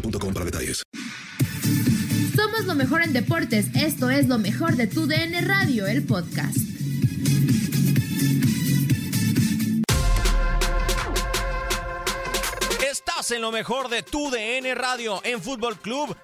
boostmobile.com 0.00 0.32
para 0.32 0.44
detalles. 0.44 0.82
Somos 2.34 2.64
lo 2.66 2.74
mejor 2.74 3.02
en 3.02 3.12
deportes. 3.12 3.66
Esto 3.74 4.10
es 4.10 4.28
lo 4.28 4.38
mejor 4.38 4.76
de 4.76 4.86
tu 4.86 5.06
DN 5.06 5.40
Radio, 5.42 5.86
el 5.86 6.04
podcast. 6.04 6.56
Estás 12.88 13.30
en 13.30 13.42
lo 13.42 13.50
mejor 13.52 13.88
de 13.88 14.02
tu 14.02 14.30
DN 14.30 14.74
Radio 14.74 15.20
en 15.24 15.40
Fútbol 15.40 15.78
Club. 15.78 16.16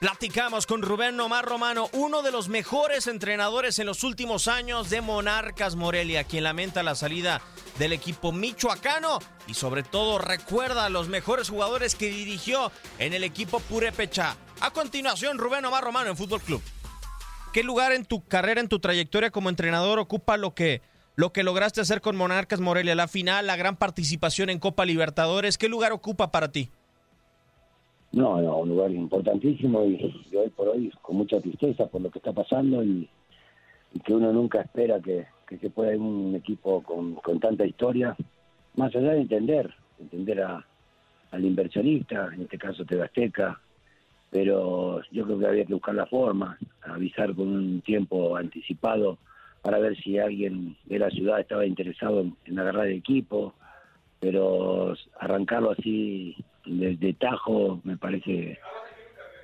Platicamos 0.00 0.66
con 0.66 0.82
Rubén 0.82 1.18
Omar 1.18 1.44
Romano, 1.44 1.88
uno 1.92 2.22
de 2.22 2.30
los 2.30 2.48
mejores 2.48 3.08
entrenadores 3.08 3.80
en 3.80 3.86
los 3.86 4.04
últimos 4.04 4.46
años 4.46 4.90
de 4.90 5.00
Monarcas 5.00 5.74
Morelia, 5.74 6.22
quien 6.22 6.44
lamenta 6.44 6.84
la 6.84 6.94
salida 6.94 7.40
del 7.80 7.92
equipo 7.92 8.30
michoacano 8.30 9.18
y 9.48 9.54
sobre 9.54 9.82
todo 9.82 10.18
recuerda 10.18 10.84
a 10.84 10.88
los 10.88 11.08
mejores 11.08 11.48
jugadores 11.48 11.96
que 11.96 12.10
dirigió 12.10 12.70
en 13.00 13.12
el 13.12 13.24
equipo 13.24 13.58
Purepecha. 13.58 14.36
A 14.60 14.70
continuación, 14.70 15.36
Rubén 15.36 15.64
Omar 15.64 15.82
Romano 15.82 16.10
en 16.10 16.16
Fútbol 16.16 16.42
Club. 16.42 16.62
¿Qué 17.52 17.64
lugar 17.64 17.90
en 17.90 18.04
tu 18.04 18.24
carrera, 18.24 18.60
en 18.60 18.68
tu 18.68 18.78
trayectoria 18.78 19.32
como 19.32 19.48
entrenador 19.48 19.98
ocupa 19.98 20.36
lo 20.36 20.54
que, 20.54 20.80
lo 21.16 21.32
que 21.32 21.42
lograste 21.42 21.80
hacer 21.80 22.00
con 22.00 22.14
Monarcas 22.14 22.60
Morelia? 22.60 22.94
La 22.94 23.08
final, 23.08 23.48
la 23.48 23.56
gran 23.56 23.74
participación 23.76 24.48
en 24.48 24.60
Copa 24.60 24.84
Libertadores, 24.84 25.58
¿qué 25.58 25.68
lugar 25.68 25.90
ocupa 25.90 26.30
para 26.30 26.52
ti? 26.52 26.70
No, 28.12 28.40
no, 28.40 28.58
un 28.58 28.70
lugar 28.70 28.90
importantísimo 28.90 29.84
y, 29.84 30.02
hoy 30.34 30.48
por 30.50 30.68
hoy 30.68 30.90
con 31.02 31.16
mucha 31.16 31.40
tristeza 31.40 31.86
por 31.86 32.00
lo 32.00 32.10
que 32.10 32.18
está 32.18 32.32
pasando 32.32 32.82
y, 32.82 33.08
y 33.92 34.00
que 34.00 34.14
uno 34.14 34.32
nunca 34.32 34.62
espera 34.62 34.98
que, 35.00 35.26
que 35.46 35.58
se 35.58 35.70
pueda 35.70 35.94
ir 35.94 36.00
un 36.00 36.34
equipo 36.34 36.82
con, 36.82 37.14
con 37.16 37.38
tanta 37.38 37.66
historia, 37.66 38.16
más 38.76 38.94
allá 38.96 39.12
de 39.12 39.20
entender, 39.20 39.74
entender 39.98 40.42
a, 40.42 40.64
al 41.30 41.44
inversionista, 41.44 42.30
en 42.32 42.42
este 42.42 42.56
caso 42.56 42.84
Tebasteca, 42.84 43.60
pero 44.30 45.02
yo 45.10 45.24
creo 45.24 45.38
que 45.38 45.46
había 45.46 45.64
que 45.64 45.74
buscar 45.74 45.94
la 45.94 46.06
forma, 46.06 46.58
avisar 46.82 47.34
con 47.34 47.48
un 47.48 47.80
tiempo 47.82 48.36
anticipado 48.36 49.18
para 49.62 49.78
ver 49.78 49.96
si 49.96 50.18
alguien 50.18 50.76
de 50.84 50.98
la 50.98 51.10
ciudad 51.10 51.40
estaba 51.40 51.66
interesado 51.66 52.20
en, 52.20 52.36
en 52.46 52.58
agarrar 52.58 52.86
el 52.86 52.98
equipo, 52.98 53.54
pero 54.20 54.94
arrancarlo 55.18 55.72
así 55.72 56.36
de, 56.68 56.96
de 56.96 57.12
tajo 57.14 57.80
me 57.84 57.96
parece 57.96 58.58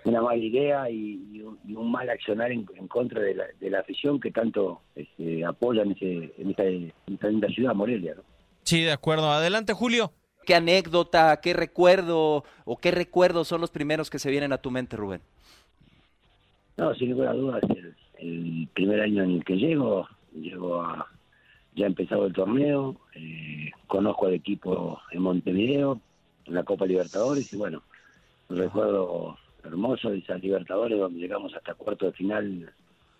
una 0.04 0.20
mala 0.20 0.36
idea 0.36 0.90
y, 0.90 1.20
y 1.32 1.74
un, 1.74 1.90
mal 1.90 2.08
accionar 2.10 2.52
en, 2.52 2.66
en 2.76 2.88
contra 2.88 3.20
de 3.20 3.34
la, 3.34 3.44
de 3.58 3.70
la 3.70 3.80
afición 3.80 4.20
que 4.20 4.30
tanto 4.30 4.82
este, 4.94 5.44
apoya 5.44 5.82
en, 5.82 5.92
ese, 5.92 6.34
en, 6.36 6.50
esta, 6.50 6.64
en 6.64 6.92
esta 7.06 7.28
linda 7.28 7.48
ciudad, 7.48 7.74
Morelia. 7.74 8.14
¿no? 8.14 8.22
Sí, 8.62 8.82
de 8.82 8.92
acuerdo. 8.92 9.30
Adelante, 9.30 9.72
Julio. 9.72 10.12
¿Qué 10.44 10.54
anécdota, 10.54 11.40
qué 11.40 11.54
recuerdo 11.54 12.44
o 12.66 12.76
qué 12.76 12.90
recuerdos 12.90 13.48
son 13.48 13.62
los 13.62 13.70
primeros 13.70 14.10
que 14.10 14.18
se 14.18 14.30
vienen 14.30 14.52
a 14.52 14.58
tu 14.58 14.70
mente, 14.70 14.94
Rubén? 14.94 15.22
No, 16.76 16.94
sin 16.94 17.08
ninguna 17.08 17.32
duda, 17.32 17.60
es 17.62 17.70
el, 17.70 17.96
el 18.18 18.68
primer 18.74 19.00
año 19.00 19.22
en 19.22 19.30
el 19.30 19.44
que 19.44 19.56
llego, 19.56 20.06
llego 20.34 20.82
a, 20.82 21.08
ya 21.74 21.86
ha 21.86 21.88
empezado 21.88 22.26
el 22.26 22.34
torneo, 22.34 22.96
eh, 23.14 23.70
conozco 23.86 24.26
al 24.26 24.34
equipo 24.34 25.00
en 25.12 25.22
Montevideo, 25.22 26.00
en 26.46 26.54
la 26.54 26.62
Copa 26.64 26.86
Libertadores, 26.86 27.52
y 27.52 27.56
bueno, 27.56 27.82
un 28.48 28.56
recuerdo 28.56 29.36
hermoso 29.62 30.10
de 30.10 30.18
esas 30.18 30.42
Libertadores 30.42 30.98
donde 30.98 31.20
llegamos 31.20 31.54
hasta 31.54 31.74
cuarto 31.74 32.06
de 32.06 32.12
final 32.12 32.72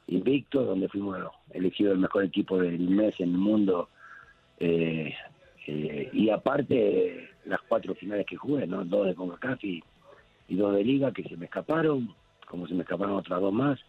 invicto, 0.07 0.65
donde 0.65 0.89
fuimos 0.89 1.19
elegidos 1.51 1.95
el 1.95 2.01
mejor 2.01 2.25
equipo 2.25 2.59
del 2.59 2.79
mes 2.81 3.15
en 3.19 3.31
el 3.31 3.39
mundo, 3.39 3.89
eh, 4.59 5.15
eh, 5.67 6.11
y 6.13 6.31
aparte 6.31 7.31
las 7.47 7.61
cuatro 7.63 7.95
finales 7.95 8.27
que 8.27 8.37
jugué, 8.37 8.67
¿no? 8.67 8.85
dos 8.85 9.07
de 9.07 9.15
CONCACAF 9.15 9.65
y, 9.65 9.83
y 10.49 10.57
dos 10.57 10.75
de 10.75 10.85
Liga 10.85 11.13
que 11.13 11.23
se 11.25 11.37
me 11.37 11.47
escaparon, 11.47 12.15
como 12.49 12.67
se 12.67 12.75
me 12.75 12.83
escaparon 12.83 13.17
otras 13.17 13.41
dos 13.41 13.53
más, 13.53 13.81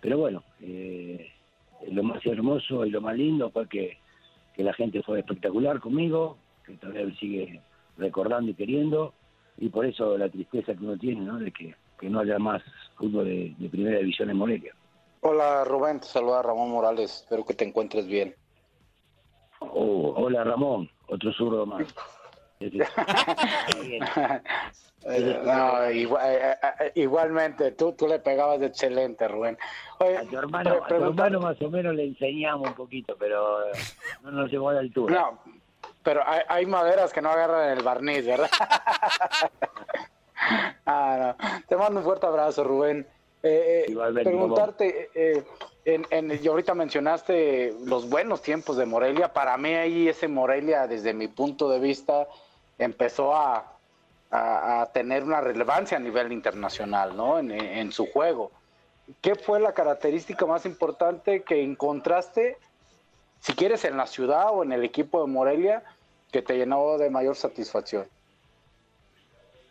pero 0.00 0.18
bueno, 0.18 0.42
eh, 0.60 1.30
lo 1.90 2.02
más 2.02 2.24
hermoso 2.26 2.84
y 2.84 2.90
lo 2.90 3.00
más 3.00 3.16
lindo 3.16 3.50
fue 3.50 3.68
que, 3.68 3.98
que 4.54 4.64
la 4.64 4.72
gente 4.72 5.02
fue 5.02 5.20
espectacular 5.20 5.78
conmigo, 5.78 6.38
que 6.66 6.74
todavía 6.74 7.14
sigue 7.18 7.60
recordando 7.98 8.50
y 8.50 8.54
queriendo, 8.54 9.14
y 9.58 9.68
por 9.68 9.84
eso 9.86 10.16
la 10.18 10.28
tristeza 10.28 10.74
que 10.74 10.84
uno 10.84 10.96
tiene, 10.96 11.20
¿no? 11.22 11.38
De 11.38 11.52
que, 11.52 11.74
que 11.98 12.08
no 12.08 12.20
haya 12.20 12.38
más 12.38 12.62
fútbol 12.96 13.24
de, 13.26 13.54
de 13.58 13.68
primera 13.68 13.98
división 13.98 14.30
en 14.30 14.36
Morelia. 14.36 14.74
Hola 15.20 15.64
Rubén, 15.64 16.00
te 16.00 16.06
saluda 16.06 16.42
Ramón 16.42 16.70
Morales, 16.70 17.22
espero 17.22 17.44
que 17.44 17.54
te 17.54 17.64
encuentres 17.66 18.06
bien. 18.06 18.34
Oh, 19.60 20.12
hola 20.16 20.42
Ramón, 20.44 20.90
otro 21.08 21.32
zurdo 21.32 21.64
más. 21.66 21.86
Eh, 25.04 25.40
no, 25.44 25.90
igual- 25.90 26.24
eh, 26.30 26.54
eh, 26.78 26.92
igualmente, 26.94 27.72
tú, 27.72 27.92
tú 27.92 28.06
le 28.06 28.20
pegabas 28.20 28.60
de 28.60 28.66
excelente, 28.66 29.26
Rubén. 29.26 29.58
Oye, 29.98 30.16
A 30.18 30.24
tu 30.24 30.38
hermano, 30.38 30.74
a 30.84 30.86
tu 30.86 30.94
hermano 30.94 31.40
más 31.40 31.60
o 31.60 31.68
menos 31.68 31.92
le 31.96 32.04
enseñamos 32.04 32.68
un 32.68 32.74
poquito, 32.76 33.16
pero 33.18 33.58
no 34.22 34.30
nos 34.30 34.48
llegó 34.48 34.68
a 34.68 34.74
la 34.74 34.78
altura. 34.80 35.12
No, 35.16 35.40
pero 36.02 36.22
hay, 36.26 36.40
hay 36.48 36.66
maderas 36.66 37.12
que 37.12 37.22
no 37.22 37.30
agarran 37.30 37.70
el 37.70 37.82
barniz, 37.82 38.26
¿verdad? 38.26 38.50
Ah, 40.84 41.36
no. 41.38 41.60
Te 41.68 41.76
mando 41.76 42.00
un 42.00 42.04
fuerte 42.04 42.26
abrazo, 42.26 42.64
Rubén. 42.64 43.06
Eh, 43.42 43.86
eh, 43.88 44.22
preguntarte, 44.24 45.10
eh, 45.14 45.44
en, 45.84 46.04
en- 46.10 46.40
y 46.42 46.46
ahorita 46.46 46.74
mencionaste 46.74 47.74
los 47.84 48.08
buenos 48.08 48.42
tiempos 48.42 48.76
de 48.76 48.86
Morelia. 48.86 49.32
Para 49.32 49.56
mí 49.56 49.74
ahí 49.74 50.08
ese 50.08 50.28
Morelia, 50.28 50.86
desde 50.86 51.14
mi 51.14 51.28
punto 51.28 51.68
de 51.68 51.78
vista, 51.80 52.26
empezó 52.78 53.34
a, 53.34 53.72
a, 54.30 54.88
tener 54.92 55.24
una 55.24 55.40
relevancia 55.40 55.96
a 55.96 56.00
nivel 56.00 56.32
internacional, 56.32 57.16
¿no? 57.16 57.38
En, 57.38 57.92
su 57.92 58.06
juego. 58.06 58.50
¿Qué 59.20 59.34
fue 59.34 59.60
la 59.60 59.72
característica 59.72 60.46
más 60.46 60.64
importante 60.64 61.42
que 61.42 61.62
encontraste, 61.62 62.56
si 63.42 63.54
quieres, 63.54 63.84
en 63.84 63.96
la 63.96 64.06
ciudad 64.06 64.50
o 64.52 64.62
en 64.62 64.70
el 64.70 64.84
equipo 64.84 65.20
de 65.20 65.32
Morelia, 65.32 65.82
que 66.30 66.42
te 66.42 66.56
llenó 66.56 66.96
de 66.96 67.10
mayor 67.10 67.34
satisfacción? 67.34 68.06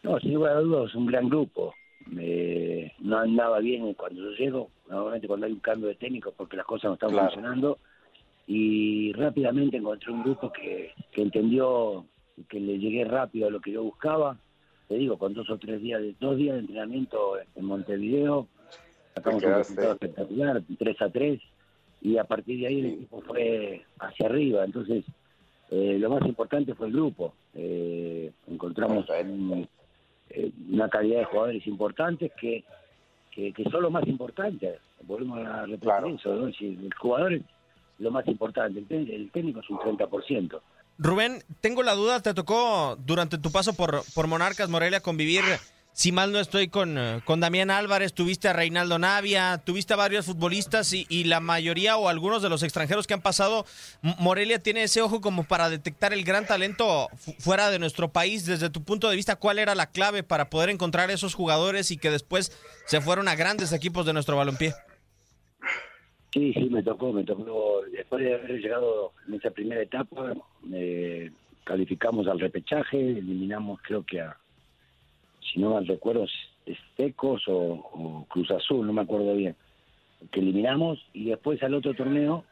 No, 0.04 0.20
sin 0.20 0.34
lugar 0.34 0.58
a 0.58 0.60
dudas, 0.60 0.94
un 0.94 1.06
gran 1.06 1.30
grupo. 1.30 1.74
no 3.00 3.18
andaba 3.18 3.60
bien 3.60 3.94
cuando 3.94 4.24
yo 4.24 4.32
llego, 4.32 4.70
normalmente 4.90 5.26
cuando 5.26 5.46
hay 5.46 5.54
un 5.54 5.60
cambio 5.62 5.88
de 5.88 5.96
técnico 5.96 6.34
porque 6.36 6.58
las 6.58 6.66
cosas 6.66 6.90
no 6.90 6.94
están 6.96 7.12
funcionando, 7.12 7.80
y 8.46 9.14
rápidamente 9.14 9.78
encontré 9.78 10.12
un 10.12 10.24
grupo 10.24 10.52
que, 10.52 10.92
que 11.14 11.22
entendió 11.22 12.06
que 12.50 12.60
le 12.60 12.78
llegué 12.78 13.06
rápido 13.06 13.48
a 13.48 13.52
lo 13.52 13.62
que 13.62 13.72
yo 13.72 13.84
buscaba, 13.84 14.38
te 14.90 14.96
digo, 14.96 15.18
con 15.18 15.34
dos 15.34 15.50
o 15.50 15.58
tres 15.58 15.82
días, 15.82 16.02
de, 16.02 16.14
dos 16.20 16.36
días 16.36 16.56
de 16.56 16.60
entrenamiento 16.60 17.38
en 17.56 17.66
Montevideo, 17.66 18.50
sacamos 19.16 19.42
un 19.44 19.54
resultado 19.54 19.94
espectacular, 19.94 20.62
3 20.78 21.02
a 21.02 21.10
3, 21.10 21.42
y 22.02 22.18
a 22.18 22.24
partir 22.24 22.60
de 22.60 22.68
ahí 22.68 22.80
el 22.80 22.86
equipo 22.88 23.22
fue 23.22 23.86
hacia 24.00 24.26
arriba. 24.26 24.66
Entonces, 24.66 25.06
eh, 25.70 25.98
lo 26.00 26.10
más 26.10 26.26
importante 26.26 26.74
fue 26.76 26.88
el 26.88 26.94
grupo. 26.94 27.34
Eh, 27.54 28.32
encontramos 28.48 29.06
eh, 29.10 30.52
una 30.72 30.90
calidad 30.90 31.20
de 31.20 31.26
jugadores 31.26 31.68
importantes 31.68 32.32
que, 32.40 32.64
que, 33.32 33.54
son 33.72 33.84
lo 33.84 33.92
más 33.92 34.08
importante. 34.08 34.80
Volvemos 35.04 35.46
a 35.46 35.66
repetir 35.66 35.92
eso, 36.16 36.36
¿no? 36.36 36.48
el 36.48 36.94
jugador 37.00 37.34
es 37.34 37.42
lo 38.00 38.12
más 38.12 38.28
importante, 38.28 38.84
el, 38.90 39.12
el 39.12 39.32
técnico 39.32 39.60
es 39.60 39.70
un 39.70 39.78
30%. 39.78 40.60
Rubén, 40.98 41.44
tengo 41.62 41.84
la 41.84 41.96
duda, 41.96 42.22
te 42.22 42.34
tocó 42.34 42.96
durante 42.96 43.38
tu 43.38 43.52
paso 43.52 43.74
por, 43.74 44.02
por 44.14 44.28
Monarcas 44.28 44.70
Morelia 44.70 45.02
convivir, 45.02 45.44
si 45.94 46.12
mal 46.12 46.32
no 46.32 46.40
estoy, 46.40 46.70
con, 46.70 46.98
eh, 46.98 47.20
con 47.26 47.40
Damián 47.40 47.70
Álvarez, 47.70 48.14
tuviste 48.14 48.48
a 48.48 48.54
Reinaldo 48.54 48.98
Navia, 48.98 49.62
tuviste 49.64 49.94
a 49.94 49.98
varios 49.98 50.26
futbolistas 50.26 50.94
y, 50.94 51.24
la 51.26 51.40
mayoría 51.40 51.98
o 51.98 52.10
algunos 52.10 52.42
de 52.42 52.50
los 52.50 52.64
extranjeros 52.64 53.08
que 53.08 53.14
han 53.14 53.22
pasado, 53.22 53.66
Morelia 54.02 54.60
tiene 54.60 54.84
ese 54.84 55.02
ojo 55.02 55.22
como 55.22 55.44
para 55.44 55.70
detectar 55.70 56.14
el 56.14 56.24
gran 56.24 56.46
talento 56.46 57.10
fuera 57.40 57.70
de 57.70 57.80
nuestro 57.80 58.10
país. 58.10 58.46
Desde 58.46 58.70
tu 58.70 58.84
punto 58.84 59.10
de 59.10 59.16
vista, 59.16 59.36
¿cuál 59.36 59.60
era 59.60 59.76
la 59.76 59.92
clave 59.92 60.24
para 60.24 60.50
poder 60.50 60.70
encontrar 60.70 61.12
esos 61.12 61.36
jugadores 61.36 61.92
y 61.92 61.98
que 61.98 62.10
después 62.10 62.52
se 62.86 63.02
fueron 63.02 63.28
a 63.28 63.36
grandes 63.36 63.74
equipos 63.74 64.06
de 64.06 64.14
nuestro 64.14 64.38
balompié? 64.38 64.74
Sí, 66.34 66.54
sí, 66.54 66.70
me 66.70 66.82
tocó, 66.82 67.12
me 67.12 67.24
tocó. 67.24 67.82
Después 67.92 68.24
de 68.24 68.34
haber 68.34 68.60
llegado 68.60 69.14
en 69.28 69.34
esa 69.34 69.52
primera 69.52 69.82
etapa, 69.82 70.34
eh, 70.74 71.30
calificamos 71.66 72.28
al 72.28 72.40
repechaje, 72.40 72.98
eliminamos 72.98 73.80
creo 73.84 74.06
que 74.06 74.22
a, 74.22 74.38
si 75.52 75.60
no 75.60 75.72
mal 75.72 75.88
recuerdo, 75.88 76.26
Secos 76.96 77.44
o, 77.48 78.26
Cruz 78.30 78.52
Azul, 78.52 78.86
no 78.86 78.94
me 78.94 79.02
acuerdo 79.02 79.36
bien, 79.36 79.56
que 80.32 80.40
eliminamos 80.40 81.00
y 81.14 81.26
después 81.26 81.62
al 81.64 81.74
otro 81.74 81.94
torneo, 81.94 82.46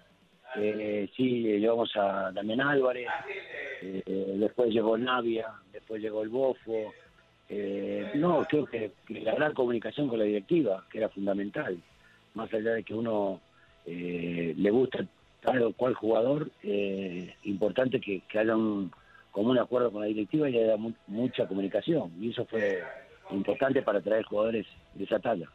eh, 0.55 1.09
sí, 1.15 1.43
llevamos 1.43 1.95
a 1.95 2.31
Damián 2.31 2.61
Álvarez, 2.61 3.07
eh, 3.81 4.03
después 4.37 4.71
llegó 4.73 4.97
Navia, 4.97 5.47
después 5.71 6.01
llegó 6.01 6.23
el 6.23 6.29
Bofo. 6.29 6.91
Eh, 7.47 8.11
no, 8.15 8.45
creo 8.47 8.65
que, 8.65 8.91
la 9.09 9.33
gran 9.33 9.53
comunicación 9.53 10.07
con 10.07 10.19
la 10.19 10.25
directiva, 10.25 10.85
que 10.91 10.99
era 10.99 11.09
fundamental, 11.09 11.77
más 12.35 12.53
allá 12.53 12.73
de 12.73 12.83
que 12.83 12.93
uno 12.93 13.41
eh, 13.85 14.53
le 14.55 14.71
gusta 14.71 15.05
tal 15.41 15.63
o 15.63 15.73
cual 15.73 15.93
jugador, 15.93 16.51
eh, 16.63 17.33
importante 17.43 17.99
que, 17.99 18.21
que 18.27 18.39
haya 18.39 18.55
común 19.31 19.57
acuerdo 19.57 19.91
con 19.91 20.01
la 20.01 20.07
directiva 20.07 20.49
y 20.49 20.57
haya 20.57 20.75
mucha 21.07 21.47
comunicación. 21.47 22.11
Y 22.19 22.31
eso 22.31 22.45
fue 22.45 22.83
importante 23.31 23.81
para 23.81 24.01
traer 24.01 24.25
jugadores 24.25 24.65
de 24.93 25.03
esa 25.03 25.19
talla. 25.19 25.49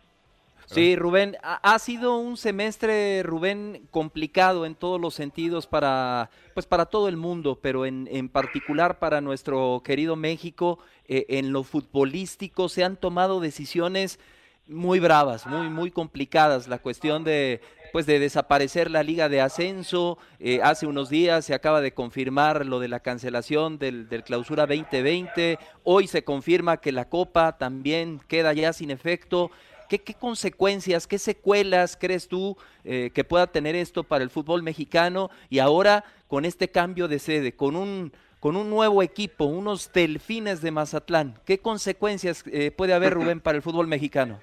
Sí, 0.66 0.96
Rubén, 0.96 1.36
ha, 1.42 1.78
sido 1.78 2.16
un 2.16 2.38
semestre, 2.38 3.22
Rubén, 3.22 3.86
complicado 3.90 4.64
en 4.64 4.74
todos 4.74 4.98
los 4.98 5.14
sentidos 5.14 5.66
para, 5.66 6.30
pues 6.54 6.64
para 6.64 6.86
todo 6.86 7.08
el 7.08 7.18
mundo, 7.18 7.58
pero 7.60 7.84
en, 7.84 8.08
en 8.10 8.30
particular 8.30 8.98
para 8.98 9.20
nuestro 9.20 9.82
querido 9.84 10.16
México, 10.16 10.78
eh, 11.06 11.26
en 11.28 11.52
lo 11.52 11.64
futbolístico 11.64 12.70
se 12.70 12.82
han 12.82 12.96
tomado 12.96 13.40
decisiones 13.40 14.18
muy 14.66 15.00
bravas, 15.00 15.46
muy, 15.46 15.68
muy 15.68 15.90
complicadas. 15.90 16.66
La 16.66 16.78
cuestión 16.78 17.24
de, 17.24 17.60
pues 17.94 18.06
de 18.06 18.18
desaparecer 18.18 18.90
la 18.90 19.04
liga 19.04 19.28
de 19.28 19.40
ascenso. 19.40 20.18
Eh, 20.40 20.58
hace 20.64 20.84
unos 20.84 21.10
días 21.10 21.44
se 21.44 21.54
acaba 21.54 21.80
de 21.80 21.94
confirmar 21.94 22.66
lo 22.66 22.80
de 22.80 22.88
la 22.88 22.98
cancelación 22.98 23.78
del, 23.78 24.08
clausura 24.24 24.66
2020. 24.66 25.60
Hoy 25.84 26.08
se 26.08 26.24
confirma 26.24 26.78
que 26.78 26.90
la 26.90 27.08
copa 27.08 27.56
también 27.56 28.20
queda 28.26 28.52
ya 28.52 28.72
sin 28.72 28.90
efecto. 28.90 29.52
¿Qué, 29.88 30.00
consecuencias, 30.18 31.06
qué 31.06 31.20
secuelas 31.20 31.96
crees 31.96 32.26
tú 32.26 32.56
eh, 32.82 33.12
que 33.14 33.22
pueda 33.22 33.46
tener 33.46 33.76
esto 33.76 34.02
para 34.02 34.24
el 34.24 34.30
fútbol 34.30 34.64
mexicano? 34.64 35.30
Y 35.48 35.60
ahora 35.60 36.04
con 36.26 36.44
este 36.44 36.66
cambio 36.72 37.06
de 37.06 37.20
sede, 37.20 37.54
con 37.54 37.76
un, 37.76 38.12
con 38.40 38.56
un 38.56 38.70
nuevo 38.70 39.04
equipo, 39.04 39.44
unos 39.44 39.92
delfines 39.92 40.62
de 40.62 40.72
Mazatlán, 40.72 41.38
¿qué 41.44 41.60
consecuencias 41.60 42.42
eh, 42.50 42.72
puede 42.72 42.92
haber, 42.92 43.14
Rubén, 43.14 43.38
para 43.38 43.54
el 43.54 43.62
fútbol 43.62 43.86
mexicano? 43.86 44.40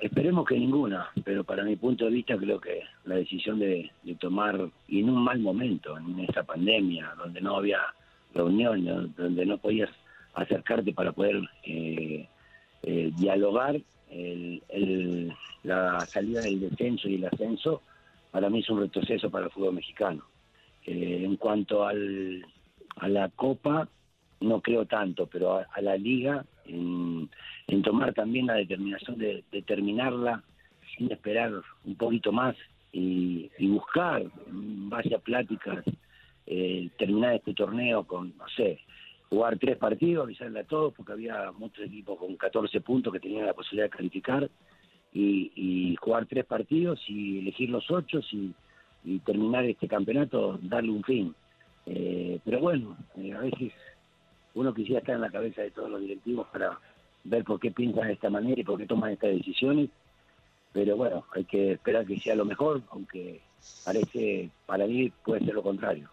Esperemos 0.00 0.46
que 0.46 0.58
ninguna, 0.58 1.10
pero 1.24 1.44
para 1.44 1.62
mi 1.62 1.76
punto 1.76 2.06
de 2.06 2.10
vista 2.10 2.36
creo 2.36 2.60
que 2.60 2.80
la 3.04 3.16
decisión 3.16 3.58
de, 3.58 3.90
tomar, 4.18 4.68
y 4.88 5.00
en 5.00 5.10
un 5.10 5.22
mal 5.22 5.38
momento, 5.40 5.96
en 5.98 6.20
esta 6.20 6.42
pandemia, 6.42 7.14
donde 7.18 7.40
no 7.40 7.56
había 7.56 7.80
reunión, 8.34 9.14
donde 9.16 9.46
no 9.46 9.58
podías 9.58 9.90
acercarte 10.34 10.92
para 10.92 11.12
poder 11.12 11.36
eh, 11.64 12.26
eh, 12.82 13.10
dialogar, 13.16 13.80
la 15.62 16.00
salida 16.06 16.40
del 16.40 16.60
descenso 16.60 17.08
y 17.08 17.16
el 17.16 17.26
ascenso, 17.26 17.82
para 18.30 18.48
mí 18.48 18.60
es 18.60 18.70
un 18.70 18.80
retroceso 18.80 19.30
para 19.30 19.46
el 19.46 19.52
fútbol 19.52 19.74
mexicano. 19.74 20.24
Eh, 20.86 21.22
en 21.24 21.36
cuanto 21.36 21.86
al, 21.86 22.44
a 22.96 23.08
la 23.08 23.28
Copa, 23.28 23.88
no 24.40 24.60
creo 24.60 24.86
tanto, 24.86 25.26
pero 25.26 25.58
a, 25.58 25.80
la 25.82 25.96
Liga, 25.96 26.44
en, 26.70 27.82
tomar 27.82 28.12
también 28.14 28.46
la 28.46 28.54
determinación 28.54 29.18
de, 29.18 29.44
terminarla 29.66 30.42
sin 30.96 31.10
esperar 31.10 31.52
un 31.84 31.94
poquito 31.96 32.32
más 32.32 32.56
y, 32.92 33.48
buscar, 33.60 34.22
en 34.22 34.90
base 34.90 35.16
pláticas, 35.20 35.84
eh, 36.46 36.88
terminar 36.98 37.36
este 37.36 37.54
torneo 37.54 38.04
con, 38.04 38.36
no 38.36 38.48
sé, 38.56 38.80
jugar 39.28 39.58
tres 39.58 39.78
partidos, 39.78 40.24
avisarle 40.24 40.60
a 40.60 40.64
todos, 40.64 40.92
porque 40.94 41.12
había 41.12 41.52
muchos 41.52 41.84
equipos 41.84 42.18
con 42.18 42.36
14 42.36 42.80
puntos 42.80 43.12
que 43.12 43.20
tenían 43.20 43.46
la 43.46 43.54
posibilidad 43.54 43.86
de 43.86 43.96
calificar, 43.96 44.50
y, 45.12 45.96
jugar 46.00 46.26
tres 46.26 46.44
partidos 46.44 47.00
y 47.08 47.40
elegir 47.40 47.70
los 47.70 47.90
ocho 47.90 48.20
y, 48.32 49.18
terminar 49.20 49.64
este 49.64 49.88
campeonato, 49.88 50.58
darle 50.62 50.90
un 50.90 51.02
fin. 51.02 51.34
Eh, 51.86 52.38
pero 52.44 52.60
bueno, 52.60 52.96
eh, 53.16 53.32
a 53.32 53.40
veces 53.40 53.72
uno 54.54 54.74
quisiera 54.74 55.00
estar 55.00 55.14
en 55.14 55.20
la 55.20 55.30
cabeza 55.30 55.62
de 55.62 55.70
todos 55.70 55.90
los 55.90 56.00
directivos 56.00 56.46
para 56.48 56.78
ver 57.24 57.44
por 57.44 57.60
qué 57.60 57.70
piensan 57.70 58.08
de 58.08 58.14
esta 58.14 58.30
manera 58.30 58.60
y 58.60 58.64
por 58.64 58.78
qué 58.78 58.86
toman 58.86 59.12
estas 59.12 59.30
decisiones. 59.30 59.90
Pero 60.72 60.96
bueno, 60.96 61.26
hay 61.34 61.44
que 61.44 61.72
esperar 61.72 62.06
que 62.06 62.18
sea 62.20 62.34
lo 62.34 62.44
mejor, 62.44 62.82
aunque 62.90 63.40
parece, 63.84 64.50
para 64.66 64.86
mí 64.86 65.10
puede 65.24 65.44
ser 65.44 65.54
lo 65.54 65.62
contrario. 65.62 66.08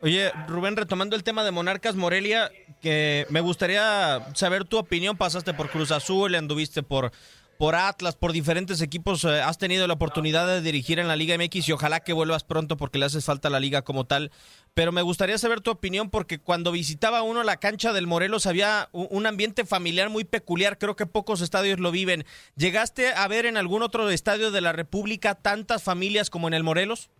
Oye, 0.00 0.30
Rubén, 0.46 0.76
retomando 0.76 1.16
el 1.16 1.24
tema 1.24 1.42
de 1.42 1.50
Monarcas 1.50 1.96
Morelia, 1.96 2.52
que 2.80 3.26
me 3.30 3.40
gustaría 3.40 4.32
saber 4.34 4.64
tu 4.64 4.78
opinión. 4.78 5.16
Pasaste 5.16 5.54
por 5.54 5.70
Cruz 5.70 5.90
Azul, 5.90 6.36
anduviste 6.36 6.84
por 6.84 7.10
por 7.58 7.74
Atlas, 7.74 8.14
por 8.14 8.32
diferentes 8.32 8.80
equipos, 8.80 9.24
eh, 9.24 9.40
has 9.40 9.58
tenido 9.58 9.88
la 9.88 9.94
oportunidad 9.94 10.46
de 10.46 10.62
dirigir 10.62 11.00
en 11.00 11.08
la 11.08 11.16
Liga 11.16 11.36
MX 11.36 11.68
y 11.68 11.72
ojalá 11.72 12.00
que 12.00 12.12
vuelvas 12.12 12.44
pronto 12.44 12.76
porque 12.76 12.98
le 12.98 13.06
hace 13.06 13.20
falta 13.20 13.48
a 13.48 13.50
la 13.50 13.58
liga 13.58 13.82
como 13.82 14.04
tal. 14.04 14.30
Pero 14.74 14.92
me 14.92 15.02
gustaría 15.02 15.36
saber 15.38 15.60
tu 15.60 15.72
opinión 15.72 16.08
porque 16.08 16.38
cuando 16.38 16.70
visitaba 16.70 17.22
uno 17.22 17.42
la 17.42 17.56
cancha 17.56 17.92
del 17.92 18.06
Morelos 18.06 18.46
había 18.46 18.88
un 18.92 19.26
ambiente 19.26 19.64
familiar 19.64 20.08
muy 20.08 20.22
peculiar, 20.22 20.78
creo 20.78 20.94
que 20.94 21.06
pocos 21.06 21.40
estadios 21.40 21.80
lo 21.80 21.90
viven. 21.90 22.24
¿Llegaste 22.56 23.08
a 23.12 23.26
ver 23.26 23.44
en 23.44 23.56
algún 23.56 23.82
otro 23.82 24.08
estadio 24.08 24.52
de 24.52 24.60
la 24.60 24.72
República 24.72 25.34
tantas 25.34 25.82
familias 25.82 26.30
como 26.30 26.46
en 26.46 26.54
el 26.54 26.62
Morelos? 26.62 27.10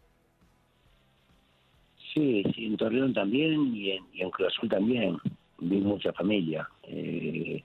Sí, 2.15 2.45
sí 2.55 2.67
en 2.67 2.77
Torreón 2.77 3.13
también 3.13 3.75
y 3.75 3.91
en, 3.91 4.31
Cruz 4.31 4.55
Azul 4.55 4.69
también 4.69 5.19
vi 5.59 5.79
mucha 5.79 6.13
familia. 6.13 6.69
Eh, 6.85 7.65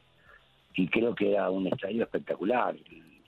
y 0.75 0.87
creo 0.87 1.13
que 1.13 1.31
era 1.31 1.49
un 1.49 1.67
estadio 1.67 2.03
espectacular. 2.03 2.75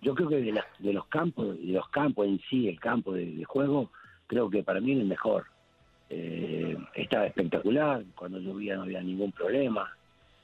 Yo 0.01 0.15
creo 0.15 0.29
que 0.29 0.37
de, 0.37 0.61
de 0.79 0.93
los 0.93 1.07
campos, 1.07 1.57
de 1.59 1.73
los 1.73 1.87
campos 1.89 2.27
en 2.27 2.39
sí, 2.49 2.67
el 2.67 2.79
campo 2.79 3.13
de, 3.13 3.43
juego, 3.45 3.91
creo 4.27 4.49
que 4.49 4.63
para 4.63 4.79
mí 4.79 4.93
es 4.93 4.99
el 4.99 5.05
mejor. 5.05 5.45
Eh, 6.09 6.77
estaba 6.93 7.25
espectacular, 7.25 8.03
cuando 8.15 8.39
llovía 8.39 8.75
no 8.75 8.83
había 8.83 9.01
ningún 9.01 9.31
problema. 9.31 9.91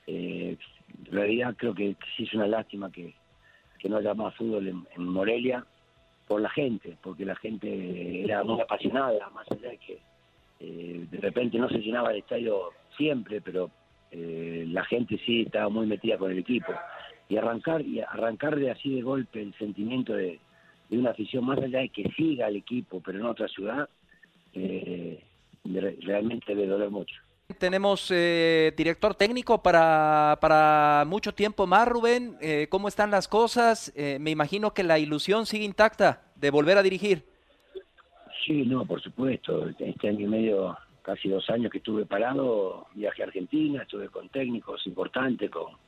Eh, 0.06 0.56
en 0.98 1.12
realidad 1.12 1.54
creo 1.56 1.74
que 1.74 1.96
sí 2.16 2.24
es 2.24 2.34
una 2.34 2.46
lástima 2.46 2.90
que, 2.90 3.14
no 3.88 3.96
haya 3.96 4.14
más 4.14 4.32
fútbol 4.36 4.68
en, 4.68 5.04
Morelia 5.04 5.66
por 6.28 6.40
la 6.40 6.50
gente, 6.50 6.96
porque 7.02 7.24
la 7.24 7.34
gente 7.34 8.22
era 8.22 8.44
muy 8.44 8.60
apasionada, 8.60 9.28
más 9.30 9.50
allá 9.50 9.70
de 9.70 9.78
que 9.78 9.98
eh, 10.60 11.06
de 11.10 11.18
repente 11.18 11.58
no 11.58 11.68
se 11.68 11.78
llenaba 11.78 12.12
el 12.12 12.18
estadio 12.18 12.70
siempre, 12.96 13.40
pero 13.40 13.72
eh, 14.12 14.66
la 14.68 14.84
gente 14.84 15.18
sí 15.24 15.42
estaba 15.42 15.70
muy 15.70 15.86
metida 15.86 16.18
con 16.18 16.30
el 16.30 16.38
equipo. 16.38 16.72
Y 17.32 17.38
arrancar, 17.38 17.80
y 17.80 18.00
arrancar 18.00 18.56
de 18.56 18.70
así 18.70 18.94
de 18.94 19.00
golpe 19.00 19.40
el 19.40 19.54
sentimiento 19.54 20.12
de, 20.12 20.38
de 20.90 20.98
una 20.98 21.12
afición, 21.12 21.46
más 21.46 21.58
allá 21.58 21.78
de 21.78 21.88
que 21.88 22.12
siga 22.14 22.46
el 22.48 22.56
equipo, 22.56 23.00
pero 23.02 23.20
en 23.20 23.24
otra 23.24 23.48
ciudad, 23.48 23.88
eh, 24.52 25.18
realmente 25.64 26.54
debe 26.54 26.66
doler 26.66 26.90
mucho. 26.90 27.14
Tenemos 27.58 28.10
eh, 28.10 28.74
director 28.76 29.14
técnico 29.14 29.62
para, 29.62 30.36
para 30.42 31.04
mucho 31.06 31.32
tiempo 31.32 31.66
más, 31.66 31.88
Rubén. 31.88 32.36
Eh, 32.42 32.66
¿Cómo 32.68 32.86
están 32.86 33.10
las 33.10 33.28
cosas? 33.28 33.94
Eh, 33.96 34.18
me 34.20 34.30
imagino 34.30 34.74
que 34.74 34.82
la 34.82 34.98
ilusión 34.98 35.46
sigue 35.46 35.64
intacta 35.64 36.24
de 36.36 36.50
volver 36.50 36.76
a 36.76 36.82
dirigir. 36.82 37.24
Sí, 38.44 38.66
no, 38.66 38.84
por 38.84 39.00
supuesto. 39.00 39.70
Este 39.78 40.08
año 40.10 40.26
y 40.26 40.28
medio, 40.28 40.76
casi 41.00 41.30
dos 41.30 41.48
años 41.48 41.72
que 41.72 41.78
estuve 41.78 42.04
parado, 42.04 42.88
viaje 42.94 43.22
a 43.22 43.26
Argentina, 43.26 43.84
estuve 43.84 44.10
con 44.10 44.28
técnicos 44.28 44.86
importantes, 44.86 45.50
con 45.50 45.80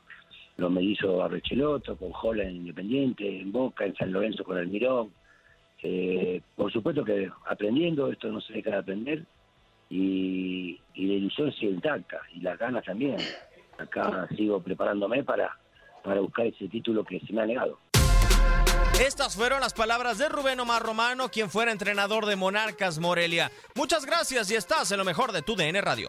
los 0.57 0.71
mellizos 0.71 1.23
Arrecheloto, 1.23 1.97
con 1.97 2.13
Jola 2.13 2.45
en 2.45 2.57
Independiente, 2.57 3.41
en 3.41 3.53
Boca, 3.53 3.85
en 3.85 3.95
San 3.97 4.13
Lorenzo 4.13 4.45
con 4.45 4.57
Almirón. 4.57 5.13
Eh, 5.83 6.41
por 6.57 6.73
supuesto 6.73 7.05
que 7.05 7.31
aprendiendo, 7.47 8.11
esto 8.11 8.29
no 8.29 8.41
se 8.41 8.55
deja 8.55 8.71
de 8.71 8.77
aprender, 8.77 9.25
y, 9.91 10.81
y 10.95 11.07
la 11.07 11.15
ilusión 11.15 11.53
sigue 11.53 11.73
intacta, 11.73 12.21
y 12.35 12.41
las 12.41 12.59
ganas 12.59 12.85
también. 12.85 13.17
Acá 13.79 14.29
sigo 14.37 14.61
preparándome 14.63 15.25
para, 15.25 15.59
para 16.03 16.21
buscar 16.21 16.47
ese 16.47 16.69
título 16.69 17.05
que 17.05 17.21
se 17.21 17.33
me 17.33 17.43
ha 17.43 17.47
negado. 17.47 17.79
Estas 19.01 19.35
fueron 19.35 19.61
las 19.61 19.75
palabras 19.75 20.19
de 20.19 20.29
Rubén 20.29 20.61
Omar 20.61 20.81
Romano, 20.81 21.29
quien 21.29 21.51
fuera 21.51 21.73
entrenador 21.73 22.27
de 22.27 22.37
Monarcas 22.37 23.01
Morelia. 23.01 23.51
Muchas 23.75 24.07
gracias 24.07 24.51
y 24.53 24.55
estás 24.55 24.93
en 24.93 24.99
lo 24.99 25.05
mejor 25.05 25.33
de 25.33 25.43
tu 25.43 25.57
DN 25.57 25.81
Radio. 25.81 26.09